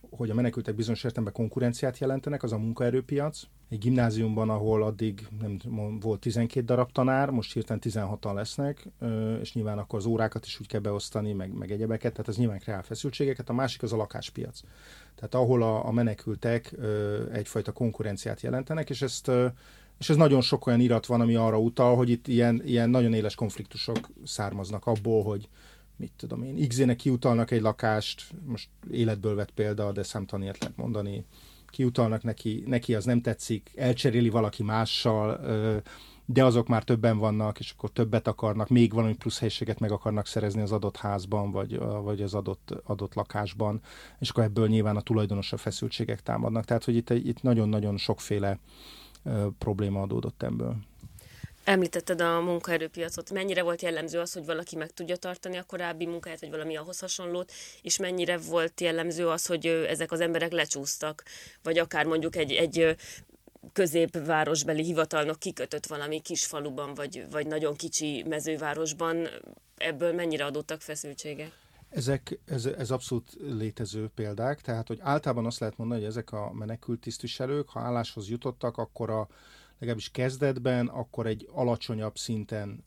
[0.10, 3.42] hogy a menekültek bizonyos értelemben konkurenciát jelentenek, az a munkaerőpiac.
[3.70, 8.88] Egy gimnáziumban, ahol addig nem volt 12 darab tanár, most hirtelen 16-an lesznek,
[9.42, 12.60] és nyilván akkor az órákat is úgy kell beosztani, meg, meg egyebeket, tehát ez nyilván
[12.60, 13.50] kreál feszültségeket.
[13.50, 14.62] A másik az a lakáspiac.
[15.16, 16.76] Tehát ahol a, a menekültek
[17.32, 19.32] egyfajta konkurenciát jelentenek, és ezt
[20.00, 23.14] és ez nagyon sok olyan irat van, ami arra utal, hogy itt ilyen, ilyen nagyon
[23.14, 25.50] éles konfliktusok származnak abból, hogy
[26.00, 30.78] mit tudom én, x kiutalnak egy lakást, most életből vett példa, de számtalan ilyet lehet
[30.78, 31.26] mondani,
[31.68, 35.40] kiutalnak neki, neki az nem tetszik, elcseréli valaki mással,
[36.26, 40.28] de azok már többen vannak, és akkor többet akarnak, még valami plusz helyiséget meg akarnak
[40.28, 43.82] szerezni az adott házban, vagy, vagy az adott, adott lakásban,
[44.20, 46.66] és akkor ebből nyilván a tulajdonosabb feszültségek támadnak.
[46.66, 48.60] Tehát, hogy itt, itt nagyon-nagyon sokféle
[49.58, 50.76] probléma adódott ebből.
[51.70, 53.32] Említetted a munkaerőpiacot.
[53.32, 57.00] Mennyire volt jellemző az, hogy valaki meg tudja tartani a korábbi munkáját, vagy valami ahhoz
[57.00, 57.52] hasonlót,
[57.82, 61.24] és mennyire volt jellemző az, hogy ezek az emberek lecsúsztak,
[61.64, 62.96] vagy akár mondjuk egy, egy
[63.74, 69.28] középvárosbeli hivatalnok kikötött valami kis faluban, vagy, vagy nagyon kicsi mezővárosban,
[69.78, 71.52] ebből mennyire adottak feszültségek?
[71.90, 76.52] Ezek, ez, ez abszolút létező példák, tehát hogy általában azt lehet mondani, hogy ezek a
[76.54, 79.28] menekült tisztviselők, ha álláshoz jutottak, akkor a
[79.80, 82.84] legalábbis kezdetben, akkor egy alacsonyabb szinten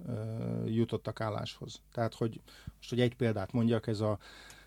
[0.67, 1.81] jutottak álláshoz.
[1.93, 2.41] Tehát, hogy
[2.77, 4.19] most, hogy egy példát mondjak, ez a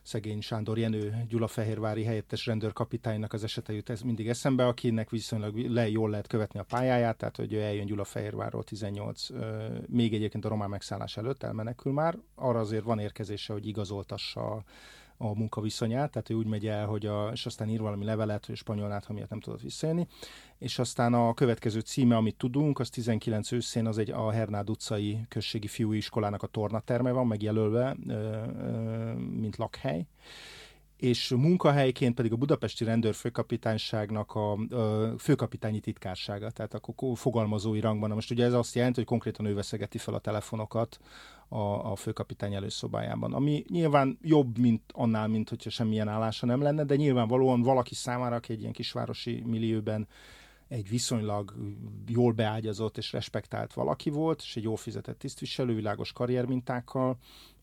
[0.02, 5.90] szegény Sándor Jenő Gyulafehérvári helyettes rendőrkapitánynak az esete jut ez mindig eszembe, akinek viszonylag le,
[5.90, 9.28] jól lehet követni a pályáját, tehát hogy ő eljön Gyulafehérvárról 18,
[9.88, 14.64] még egyébként a román megszállás előtt elmenekül már, arra azért van érkezése, hogy igazoltassa
[15.18, 18.56] a munkaviszonyát, tehát ő úgy megy el, hogy a, és aztán ír valami levelet, hogy
[18.56, 20.08] spanyol ha miatt nem tudott visszajönni,
[20.58, 25.26] és aztán a következő címe, amit tudunk, az 19 őszén, az egy a Hernád utcai
[25.28, 27.96] községi fiúiskolának a tornaterme van, megjelölve,
[29.40, 30.06] mint lakhely,
[30.98, 38.10] és munkahelyként pedig a budapesti rendőrfőkapitányságnak a, a főkapitányi titkársága, tehát akkor fogalmazói rangban.
[38.10, 41.00] Most ugye ez azt jelenti, hogy konkrétan ő veszegeti fel a telefonokat
[41.48, 43.34] a, a főkapitány előszobájában.
[43.34, 48.36] Ami nyilván jobb, mint annál, mint hogyha semmilyen állása nem lenne, de nyilvánvalóan valaki számára,
[48.36, 50.08] aki egy ilyen kisvárosi millióben
[50.68, 51.54] egy viszonylag
[52.08, 57.18] jól beágyazott és respektált valaki volt, és egy jól fizetett tisztviselő, világos karriermintákkal,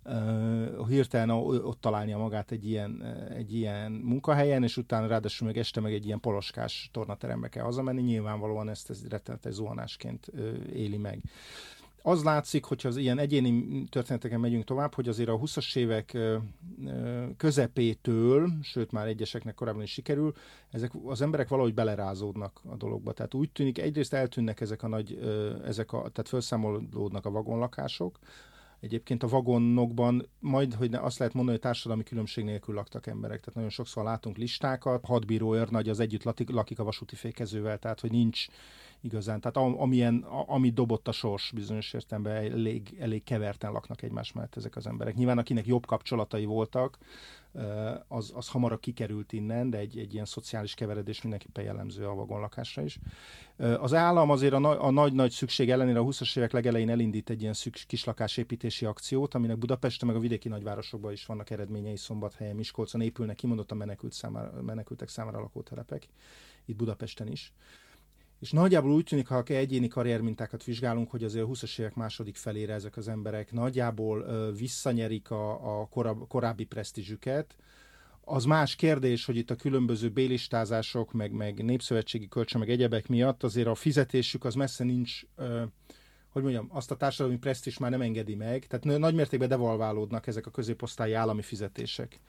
[0.04, 3.02] uh, hirtelen ott találnia magát egy ilyen,
[3.36, 8.02] egy ilyen munkahelyen, és utána ráadásul meg este meg egy ilyen poloskás tornaterembe kell hazamenni,
[8.02, 11.22] nyilvánvalóan ezt, ezt rettenetes zuhanásként uh, éli meg
[12.02, 16.18] az látszik, hogyha az ilyen egyéni történeteken megyünk tovább, hogy azért a 20-as évek
[17.36, 20.34] közepétől, sőt már egyeseknek korábban is sikerül,
[20.70, 23.12] ezek az emberek valahogy belerázódnak a dologba.
[23.12, 25.18] Tehát úgy tűnik, egyrészt eltűnnek ezek a nagy,
[25.64, 28.18] ezek a, tehát felszámolódnak a vagonlakások,
[28.82, 33.38] Egyébként a vagonokban majd, hogy azt lehet mondani, hogy társadalmi különbség nélkül laktak emberek.
[33.38, 38.10] Tehát nagyon sokszor látunk listákat, hadbíró őrnagy az együtt lakik a vasúti fékezővel, tehát hogy
[38.10, 38.46] nincs
[39.02, 39.40] igazán.
[39.40, 44.76] Tehát amilyen, amit dobott a sors bizonyos értelemben elég, elég keverten laknak egymás mellett ezek
[44.76, 45.14] az emberek.
[45.14, 46.98] Nyilván akinek jobb kapcsolatai voltak,
[48.08, 52.82] az, az hamarabb kikerült innen, de egy, egy ilyen szociális keveredés mindenképpen jellemző a vagonlakásra
[52.82, 52.98] is.
[53.56, 57.52] Az állam azért a, a nagy-nagy szükség ellenére a 20-as évek legelején elindít egy ilyen
[57.52, 63.36] szüks, kislakásépítési akciót, aminek Budapesten meg a vidéki nagyvárosokban is vannak eredményei, Szombathelyen, Miskolcon épülnek
[63.36, 66.08] kimondottan menekült számára, menekültek számára lakótelepek,
[66.64, 67.52] itt Budapesten is.
[68.42, 72.74] És nagyjából úgy tűnik, ha egyéni karriermintákat vizsgálunk, hogy azért a 20-as évek második felére
[72.74, 77.56] ezek az emberek nagyjából visszanyerik a, a korab, korábbi presztízsüket.
[78.20, 83.42] Az más kérdés, hogy itt a különböző bélistázások, meg, meg népszövetségi kölcsön, meg egyebek miatt
[83.42, 85.20] azért a fizetésük az messze nincs,
[86.28, 88.66] hogy mondjam, azt a társadalmi presztis már nem engedi meg.
[88.66, 92.20] Tehát nagy mértékben devalválódnak ezek a középosztályi állami fizetések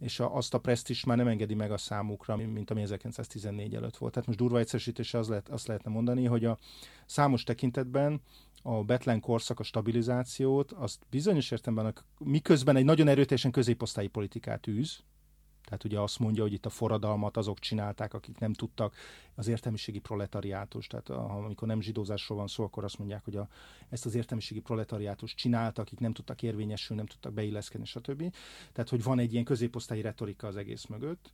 [0.00, 3.96] és a, azt a is már nem engedi meg a számukra, mint ami 1914 előtt
[3.96, 4.12] volt.
[4.12, 6.58] Tehát most durva egyszerűsítése az lehet, azt lehetne mondani, hogy a
[7.06, 8.20] számos tekintetben
[8.62, 15.02] a Betlen korszak a stabilizációt, azt bizonyos értelemben miközben egy nagyon erőteljesen középosztályi politikát űz,
[15.70, 18.94] tehát ugye azt mondja, hogy itt a forradalmat azok csinálták, akik nem tudtak
[19.34, 23.48] az értelmiségi proletariátus, tehát amikor nem zsidózásról van szó, akkor azt mondják, hogy a,
[23.88, 28.34] ezt az értelmiségi proletariátus csináltak, akik nem tudtak érvényesülni, nem tudtak beilleszkedni, stb.
[28.72, 31.32] Tehát, hogy van egy ilyen középosztályi retorika az egész mögött.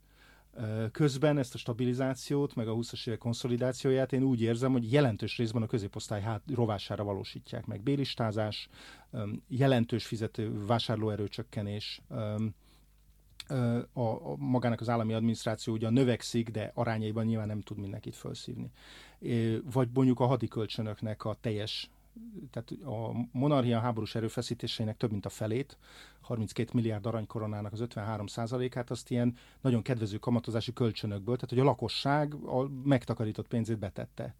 [0.92, 5.62] Közben ezt a stabilizációt, meg a 20-as évek konszolidációját én úgy érzem, hogy jelentős részben
[5.62, 7.82] a középosztály hát rovására valósítják meg.
[7.82, 8.68] Bélistázás,
[9.48, 12.00] jelentős fizető vásárlóerőcsökkenés,
[13.92, 18.70] a, a magának az állami adminisztráció ugyan növekszik, de arányaiban nyilván nem tud mindenkit felszívni.
[19.72, 21.90] Vagy mondjuk a hadikölcsönöknek a teljes
[22.50, 25.78] tehát a monarchia háborús erőfeszítéseinek több mint a felét,
[26.20, 28.26] 32 milliárd aranykoronának az 53
[28.74, 34.34] át azt ilyen nagyon kedvező kamatozási kölcsönökből, tehát hogy a lakosság a megtakarított pénzét betette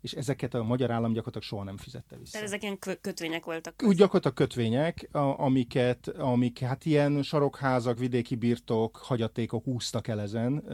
[0.00, 2.32] és ezeket a magyar állam gyakorlatilag soha nem fizette vissza.
[2.32, 3.82] Tehát ezek ilyen kötvények voltak?
[3.84, 10.64] Úgy gyakorlatilag kötvények, amiket, amik hát ilyen sarokházak, vidéki birtok, hagyatékok úsztak el ezen,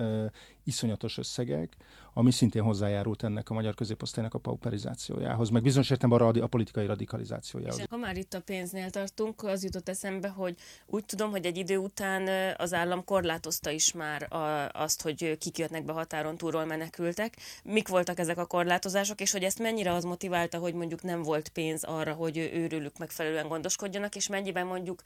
[0.64, 1.76] iszonyatos összegek,
[2.14, 6.86] ami szintén hozzájárult ennek a magyar középosztálynak a pauperizációjához, meg bizonyos értelemben a, a politikai
[6.86, 7.78] radikalizációjához.
[7.78, 11.56] És ha már itt a pénznél tartunk, az jutott eszembe, hogy úgy tudom, hogy egy
[11.56, 16.64] idő után az állam korlátozta is már a, azt, hogy kik jöttnek be határon túlról
[16.64, 17.36] menekültek.
[17.64, 21.48] Mik voltak ezek a korlátozások, és hogy ezt mennyire az motiválta, hogy mondjuk nem volt
[21.48, 25.02] pénz arra, hogy őrülük megfelelően gondoskodjanak, és mennyiben mondjuk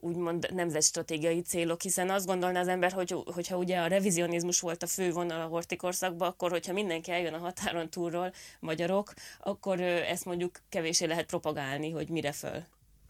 [0.00, 4.86] úgymond nemzetstratégiai célok, hiszen azt gondolná az ember, hogy, hogyha ugye a revizionizmus volt a
[4.86, 10.60] fő vonal a hortikorszakban, akkor hogyha mindenki eljön a határon túlról, magyarok, akkor ezt mondjuk
[10.68, 12.62] kevésé lehet propagálni, hogy mire föl.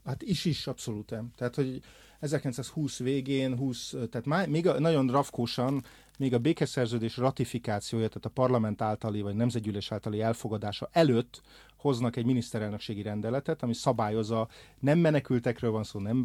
[0.05, 1.14] Hát is is, abszolút.
[1.37, 1.81] Tehát, hogy
[2.20, 5.85] 1920 végén, 20, tehát már, még a, nagyon rafkósan,
[6.18, 11.42] még a békeszerződés ratifikációja, tehát a parlament általi vagy nemzetgyűlés általi elfogadása előtt
[11.87, 14.49] hoznak egy miniszterelnökségi rendeletet, ami szabályozza,
[14.81, 16.25] nem menekültekről van szó, nem,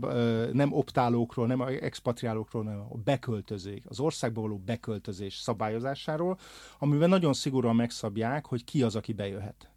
[0.51, 6.37] nem optálókról, nem expatriálókról, hanem a beköltözés, az országba való beköltözés szabályozásáról,
[6.79, 9.70] amiben nagyon szigorúan megszabják, hogy ki az, aki bejöhet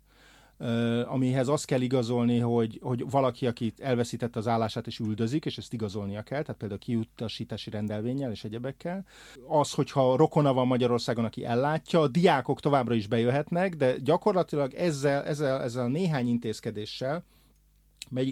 [1.07, 5.73] amihez azt kell igazolni, hogy, hogy valaki, aki elveszítette az állását és üldözik, és ezt
[5.73, 9.05] igazolnia kell, tehát például kiutasítási rendelvényel és egyebekkel.
[9.49, 15.25] Az, hogyha rokona van Magyarországon, aki ellátja, a diákok továbbra is bejöhetnek, de gyakorlatilag ezzel,
[15.25, 17.25] ezzel, ezzel néhány intézkedéssel,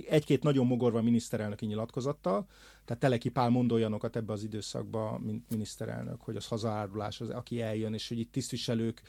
[0.09, 2.47] egy-két nagyon mogorva miniszterelnöki nyilatkozattal,
[2.85, 7.61] tehát Teleki Pál mond olyanokat ebbe az időszakba, mint miniszterelnök, hogy az hazaárulás, az, aki
[7.61, 9.03] eljön, és hogy itt tisztviselők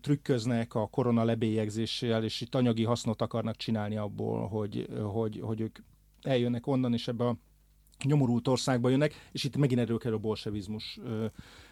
[0.00, 5.78] trükköznek a korona lebélyegzéssel, és itt anyagi hasznot akarnak csinálni abból, hogy, hogy, hogy ők
[6.22, 7.36] eljönnek onnan, és ebbe a
[8.04, 11.00] nyomorult országba jönnek, és itt megint erről a bolsevizmus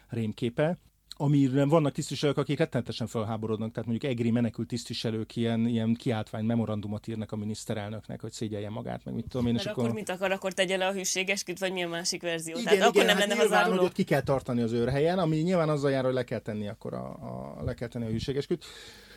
[0.07, 0.79] rémképe
[1.17, 7.07] amire vannak tisztviselők, akik rettenetesen felháborodnak, tehát mondjuk egri menekült tisztviselők ilyen, ilyen kiáltvány memorandumot
[7.07, 9.53] írnak a miniszterelnöknek, hogy szégyelje magát, meg mit tudom én.
[9.53, 12.57] Mert és akkor, akkor mit akar, akkor tegye le a hűségesküt, vagy milyen másik verzió?
[12.57, 15.19] Igen, tehát igen, akkor nem hát lenne nyilván, hogy ott ki kell tartani az őrhelyen,
[15.19, 18.09] ami nyilván azzal jár, hogy le kell tenni akkor a, a, le kell tenni a
[18.09, 18.65] hűségesküt.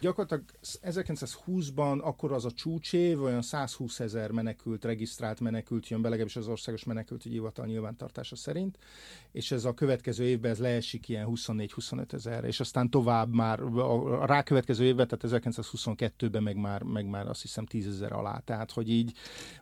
[0.00, 0.44] Gyakorlatilag
[0.82, 6.48] 1920-ban akkor az a csúcsév, olyan 120 ezer menekült, regisztrált menekült jön be, legalábbis az
[6.48, 8.78] országos menekültügyi hivatal nyilvántartása szerint,
[9.32, 14.26] és ez a következő évben ez leesik ilyen 24-25 ezer, és aztán tovább már a
[14.26, 18.90] rákövetkező évben, tehát 1922-ben meg már, meg már azt hiszem 10 ezer alá, tehát hogy
[18.90, 19.12] így,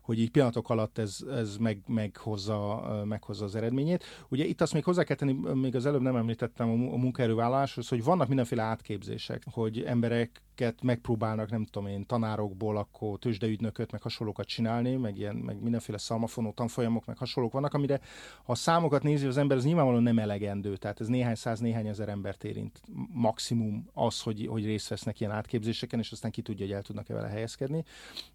[0.02, 4.04] hogy így pillanatok alatt ez, ez meg, meghozza, meghozza az eredményét.
[4.28, 8.04] Ugye itt azt még hozzá kell tenni, még az előbb nem említettem a munkaerővállaláshoz, hogy
[8.04, 10.23] vannak mindenféle átképzések, hogy emberek
[10.54, 15.98] embereket megpróbálnak, nem tudom én, tanárokból akkor tőzsdeügynököt, meg hasonlókat csinálni, meg, ilyen, meg mindenféle
[15.98, 18.00] szalmafonó tanfolyamok, meg hasonlók vannak, amire
[18.44, 21.87] ha a számokat nézi az ember, ez nyilvánvalóan nem elegendő, tehát ez néhány száz, néhány
[21.87, 22.80] ezer embert érint.
[23.12, 27.14] Maximum az, hogy, hogy részt vesznek ilyen átképzéseken, és aztán ki tudja, hogy el tudnak-e
[27.14, 27.84] vele helyezkedni.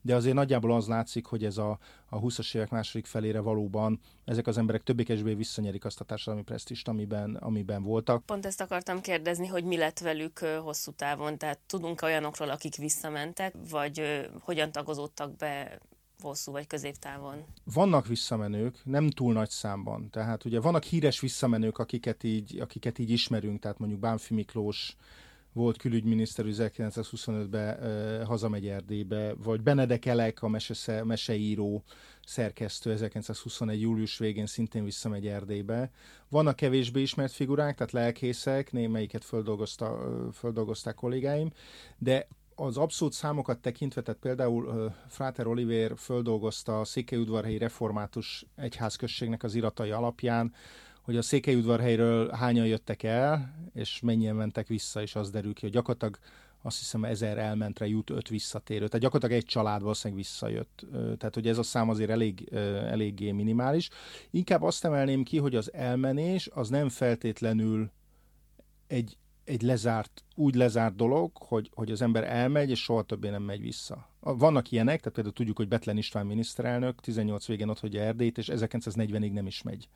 [0.02, 4.48] De azért nagyjából az látszik, hogy ez a, a 20-as évek második felére valóban ezek
[4.48, 8.26] az emberek többé-kevésbé visszanyerik azt a társadalmi presztist, amiben, amiben voltak.
[8.26, 13.54] Pont ezt akartam kérdezni, hogy mi lett velük hosszú távon, tehát tudunk olyanokról, akik visszamentek,
[13.70, 15.80] vagy hogyan tagozódtak be
[16.22, 17.46] hosszú vagy középtávon?
[17.64, 20.10] Vannak visszamenők, nem túl nagy számban.
[20.10, 24.96] Tehát ugye vannak híres visszamenők, akiket így, akiket így ismerünk, tehát mondjuk Bánfi Miklós,
[25.54, 31.84] volt külügyminiszter 1925-ben uh, hazamegy Erdélybe, vagy Benedek Elek, a mese, meseíró
[32.26, 33.82] szerkesztő 1921.
[33.82, 35.92] július végén szintén visszamegy Erdélybe.
[36.30, 40.00] Vannak kevésbé ismert figurák, tehát lelkészek, némelyiket földolgozta,
[40.34, 41.52] földolgozták kollégáim,
[41.98, 42.28] de
[42.60, 49.92] az abszolút számokat tekintve, tehát például Fráter Oliver földolgozta a Székelyudvarhelyi Református Egyházközségnek az iratai
[49.92, 50.54] alapján,
[51.10, 55.72] hogy a Székelyudvarhelyről hányan jöttek el, és mennyien mentek vissza, és az derül ki, hogy
[55.72, 56.18] gyakorlatilag
[56.62, 58.86] azt hiszem ezer elmentre jut, öt visszatérő.
[58.86, 60.86] Tehát gyakorlatilag egy család valószínűleg visszajött.
[60.92, 63.90] Tehát, hogy ez a szám azért elég, eléggé minimális.
[64.30, 67.92] Inkább azt emelném ki, hogy az elmenés az nem feltétlenül
[68.88, 73.44] egy, egy lezárt, úgy lezárt dolog, hogy, hogy az ember elmegy, és soha többé nem
[73.44, 74.10] megy vissza.
[74.20, 78.50] Vannak ilyenek, tehát például tudjuk, hogy Betlen István miniszterelnök 18 végén ott hagyja Erdélyt, és
[78.54, 79.90] 1940-ig nem is megy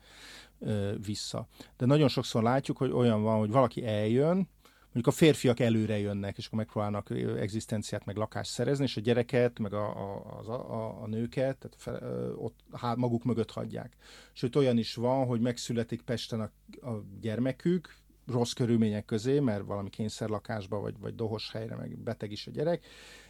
[1.06, 1.46] vissza.
[1.76, 4.48] De nagyon sokszor látjuk, hogy olyan van, hogy valaki eljön,
[4.94, 9.58] mondjuk a férfiak előre jönnek, és akkor megpróbálnak egzisztenciát, meg lakást szerezni, és a gyereket,
[9.58, 13.96] meg a, a, a, a nőket tehát fe, ott há, maguk mögött hagyják.
[14.32, 16.50] Sőt, olyan is van, hogy megszületik Pesten a,
[16.90, 17.94] a gyermekük,
[18.26, 22.84] rossz körülmények közé, mert valami kényszerlakásba, vagy, vagy dohos helyre, meg beteg is a gyerek,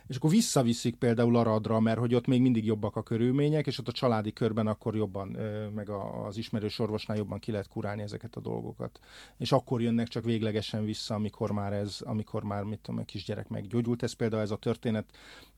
[0.07, 3.89] és akkor visszaviszik például Aradra, mert hogy ott még mindig jobbak a körülmények, és ott
[3.89, 5.29] a családi körben akkor jobban,
[5.75, 5.89] meg
[6.27, 9.01] az ismerős orvosnál jobban ki lehet kurálni ezeket a dolgokat.
[9.39, 13.49] És akkor jönnek csak véglegesen vissza, amikor már ez, amikor már, mit tudom, a kisgyerek
[13.49, 14.03] meggyógyult.
[14.03, 15.05] Ez például ez a történet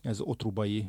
[0.07, 0.89] ez Otrubai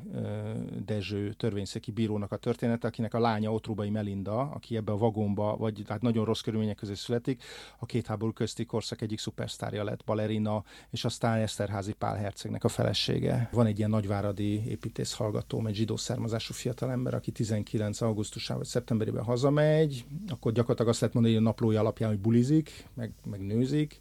[0.85, 5.83] Dezső törvényszéki bírónak a története, akinek a lánya Otrubai Melinda, aki ebbe a vagomba, vagy
[5.87, 7.43] hát nagyon rossz körülmények közé születik,
[7.79, 12.67] a két háború közti korszak egyik szupersztárja lett, balerina, és aztán Eszterházi Pál hercegnek a
[12.67, 13.49] felesége.
[13.51, 18.01] Van egy ilyen nagyváradi építész hallgatóm, egy zsidó származású fiatalember, aki 19.
[18.01, 22.87] augusztusában vagy szeptemberében hazamegy, akkor gyakorlatilag azt lehet mondani, hogy a naplója alapján, hogy bulizik,
[22.93, 23.99] meg, meg nőzik,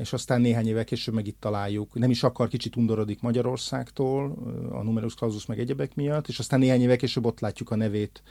[0.00, 1.94] és aztán néhány évvel később meg itt találjuk.
[1.94, 4.34] Nem is akar, kicsit undorodik Magyarországtól,
[4.70, 8.22] a numerus clausus meg egyebek miatt, és aztán néhány évvel később ott látjuk a nevét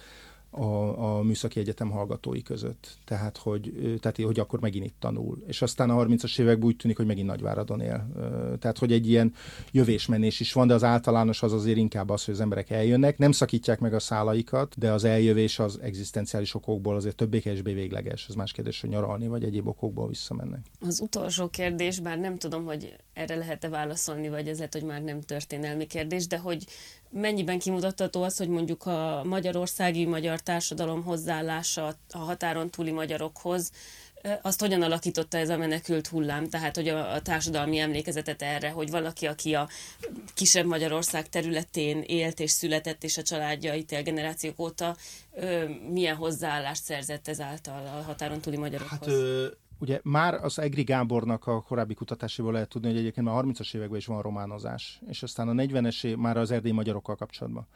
[0.49, 2.97] a, a műszaki egyetem hallgatói között.
[3.05, 5.43] Tehát hogy, tehát, hogy akkor megint itt tanul.
[5.47, 8.07] És aztán a 30-as években úgy tűnik, hogy megint Nagyváradon él.
[8.59, 9.33] Tehát, hogy egy ilyen
[9.71, 13.31] jövésmenés is van, de az általános az azért inkább az, hogy az emberek eljönnek, nem
[13.31, 18.27] szakítják meg a szálaikat, de az eljövés az egzisztenciális okokból azért többé-kevésbé végleges.
[18.29, 20.65] Ez más kérdés, hogy nyaralni, vagy egyéb okokból visszamennek.
[20.79, 25.01] Az utolsó kérdés, bár nem tudom, hogy erre lehet-e válaszolni, vagy ez lehet, hogy már
[25.01, 26.65] nem történelmi kérdés, de hogy
[27.11, 33.71] mennyiben kimutatható az, hogy mondjuk a magyarországi magyar társadalom hozzáállása a határon túli magyarokhoz,
[34.41, 38.89] azt hogyan alakította ez a menekült hullám, tehát hogy a, a társadalmi emlékezetet erre, hogy
[38.89, 39.69] valaki, aki a
[40.33, 44.95] kisebb Magyarország területén élt és született, és a családja itt él generációk óta,
[45.89, 48.99] milyen hozzáállást szerzett ezáltal a határon túli magyarokhoz?
[48.99, 49.47] Hát, ö,
[49.79, 53.75] Ugye már az Egri Gábornak a korábbi kutatásából lehet tudni, hogy egyébként már a 30-as
[53.75, 57.67] években is van románozás, és aztán a 40-es év már az erdélyi magyarokkal kapcsolatban.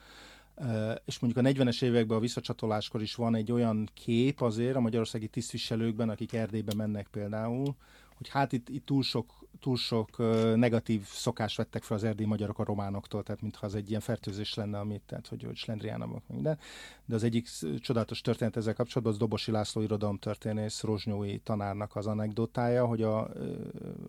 [1.06, 5.28] És mondjuk a 40-es években a visszacsatoláskor is van egy olyan kép azért a magyarországi
[5.28, 7.76] tisztviselőkben, akik Erdélybe mennek például,
[8.18, 10.18] hogy hát itt, itt túl sok túl sok
[10.56, 14.54] negatív szokást vettek fel az erdélyi magyarok a románoktól, tehát mintha az egy ilyen fertőzés
[14.54, 16.58] lenne, amit, tehát hogy, hogy slendriánabok minden.
[17.06, 17.48] De az egyik
[17.80, 23.30] csodálatos történet ezzel kapcsolatban az Dobosi László irodalomtörténész Rozsnyói tanárnak az anekdotája, hogy a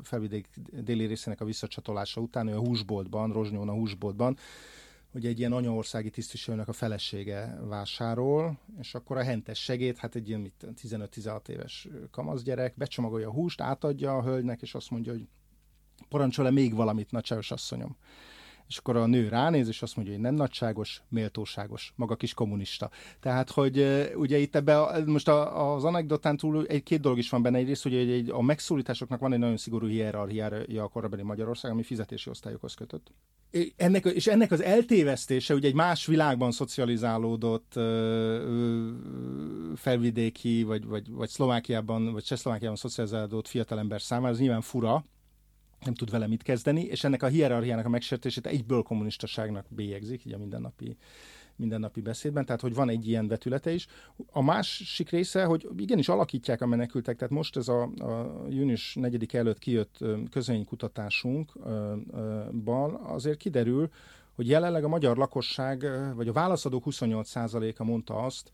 [0.02, 4.36] felvidék déli részének a visszacsatolása után ő a húsboltban, Rozsnyón a húsboltban
[5.14, 10.28] hogy egy ilyen anyaországi tisztviselőnek a felesége vásárol, és akkor a hentes segéd, hát egy
[10.28, 15.28] ilyen 15-16 éves kamasz gyerek, becsomagolja a húst, átadja a hölgynek, és azt mondja, hogy
[16.08, 17.96] parancsol-e még valamit, nagyságos asszonyom.
[18.68, 22.90] És akkor a nő ránéz, és azt mondja, hogy nem nagyságos, méltóságos, maga kis kommunista.
[23.20, 23.78] Tehát, hogy
[24.16, 27.58] ugye itt ebbe, a, most a, az anekdotán túl egy-két dolog is van benne.
[27.58, 31.82] Egyrészt, hogy egy, egy, a megszólításoknak van egy nagyon szigorú hierarchiája a korabeli Magyarország, ami
[31.82, 33.12] fizetési osztályokhoz kötött.
[33.76, 37.72] Ennek, és ennek az eltévesztése, ugye egy más világban szocializálódott
[39.76, 45.04] felvidéki, vagy, vagy, vagy Szlovákiában, vagy Csehszlovákiában szocializálódott fiatalember számára, ez nyilván fura,
[45.84, 50.32] nem tud vele mit kezdeni, és ennek a hierarchiának a megsértését egyből kommunistaságnak bélyegzik, így
[50.32, 50.96] a mindennapi
[51.56, 53.86] mindennapi beszédben, tehát hogy van egy ilyen vetülete is.
[54.32, 59.34] A másik része, hogy igenis alakítják a menekültek, tehát most ez a, a június 4
[59.34, 59.98] előtt kijött
[60.30, 63.90] közvénykutatásunkban azért kiderül,
[64.34, 68.52] hogy jelenleg a magyar lakosság, vagy a válaszadók 28%-a mondta azt,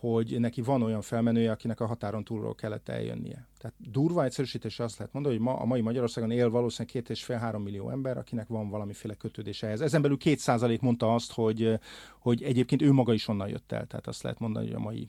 [0.00, 3.46] hogy neki van olyan felmenője, akinek a határon túlról kellett eljönnie.
[3.58, 7.24] Tehát durva egyszerűsítés azt lehet mondani, hogy ma a mai Magyarországon él valószínűleg két és
[7.24, 9.80] fél három millió ember, akinek van valamiféle kötődése ehhez.
[9.80, 11.78] Ezen belül két százalék mondta azt, hogy,
[12.18, 13.86] hogy egyébként ő maga is onnan jött el.
[13.86, 15.08] Tehát azt lehet mondani, hogy a mai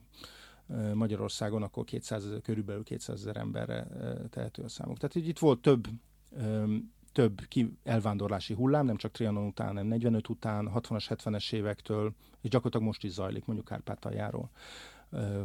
[0.94, 3.88] Magyarországon akkor 200 ezer, körülbelül 200 ezer emberre
[4.30, 4.98] tehető a számuk.
[4.98, 5.88] Tehát így itt volt több
[7.12, 12.50] több ki elvándorlási hullám, nem csak Trianon után, hanem 45 után, 60-as, 70-es évektől, és
[12.50, 14.50] gyakorlatilag most is zajlik, mondjuk Kárpátaljáról,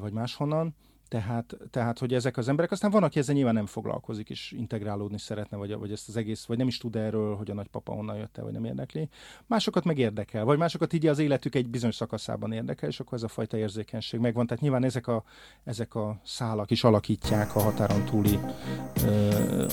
[0.01, 0.75] vagy máshonnan.
[1.09, 5.19] Tehát, tehát, hogy ezek az emberek, aztán van, aki ezzel nyilván nem foglalkozik, és integrálódni
[5.19, 8.17] szeretne, vagy, vagy ezt az egész, vagy nem is tud erről, hogy a nagypapa honnan
[8.17, 9.09] jött vagy nem érdekli.
[9.47, 13.23] Másokat meg érdekel, vagy másokat így az életük egy bizonyos szakaszában érdekel, és akkor ez
[13.23, 14.47] a fajta érzékenység megvan.
[14.47, 15.25] Tehát nyilván ezek a,
[15.65, 18.39] ezek a szálak is alakítják a határon túli,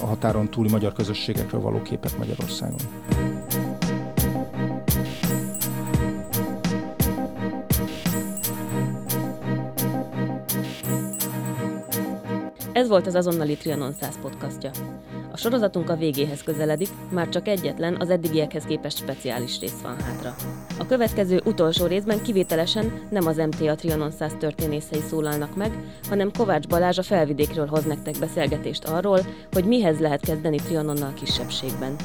[0.01, 2.79] a határon túli magyar közösségekről való képet Magyarországon.
[12.81, 14.71] Ez volt az azonnali Trianon 100 podcastja.
[15.31, 20.35] A sorozatunk a végéhez közeledik, már csak egyetlen, az eddigiekhez képest speciális rész van hátra.
[20.79, 25.71] A következő utolsó részben kivételesen nem az MTA Trianon 100 történészei szólalnak meg,
[26.09, 29.19] hanem Kovács Balázs a felvidékről hoz nektek beszélgetést arról,
[29.51, 31.95] hogy mihez lehet kezdeni Trianonnal kisebbségben.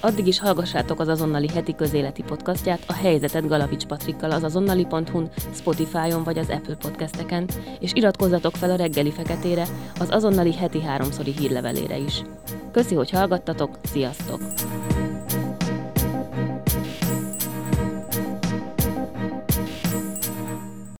[0.00, 6.22] Addig is hallgassátok az azonnali heti közéleti podcastját, a helyzetet Galavics Patrikkal az azonnali.hu-n, Spotify-on
[6.24, 7.48] vagy az Apple podcasteken,
[7.80, 9.66] és iratkozzatok fel a reggeli feketére,
[10.00, 12.22] az azonnali heti háromszori hírlevelére is.
[12.72, 14.40] Köszi, hogy hallgattatok, sziasztok!